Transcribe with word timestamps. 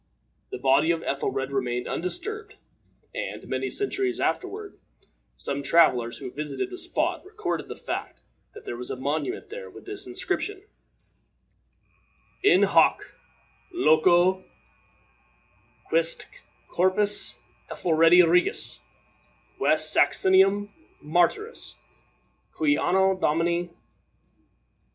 The 0.49 0.57
body 0.57 0.89
of 0.89 1.03
Ethelred 1.03 1.51
remained 1.51 1.87
undisturbed; 1.87 2.55
and, 3.13 3.47
many 3.47 3.69
centuries 3.69 4.19
afterward, 4.19 4.79
some 5.37 5.61
travelers 5.61 6.17
who 6.17 6.31
visited 6.31 6.71
the 6.71 6.77
spot 6.79 7.23
recorded 7.23 7.67
the 7.67 7.75
fact 7.75 8.19
that 8.55 8.65
there 8.65 8.75
was 8.75 8.89
a 8.89 8.95
monument 8.97 9.49
there 9.49 9.69
with 9.69 9.85
this 9.85 10.07
inscription: 10.07 10.63
"IN 12.41 12.63
HOC 12.63 13.13
LOCO 13.73 14.43
QUIESC'T 15.91 16.25
CORPUS 16.69 17.35
ETHELREDI 17.69 18.23
REGIS 18.23 18.79
WEST 19.59 19.93
SAXONUM, 19.93 20.73
MARTYRIS, 21.01 21.75
QUI 22.53 22.75
ANNO 22.75 23.17
DOMINI 23.19 23.65
DCCCLXXI., 23.65 23.69
XXIII. 23.69 23.77